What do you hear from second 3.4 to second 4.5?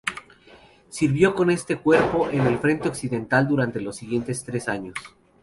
durante los siguientes